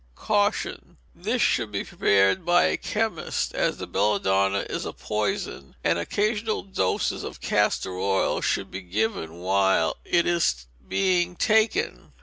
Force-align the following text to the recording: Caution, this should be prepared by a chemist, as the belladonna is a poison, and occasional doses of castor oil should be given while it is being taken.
Caution, 0.15 0.97
this 1.13 1.43
should 1.43 1.71
be 1.71 1.83
prepared 1.83 2.43
by 2.43 2.63
a 2.63 2.75
chemist, 2.75 3.53
as 3.53 3.77
the 3.77 3.85
belladonna 3.85 4.65
is 4.67 4.83
a 4.83 4.93
poison, 4.93 5.75
and 5.83 5.99
occasional 5.99 6.63
doses 6.63 7.23
of 7.23 7.39
castor 7.39 7.95
oil 7.99 8.41
should 8.41 8.71
be 8.71 8.81
given 8.81 9.33
while 9.41 9.97
it 10.03 10.25
is 10.25 10.65
being 10.89 11.35
taken. 11.35 12.13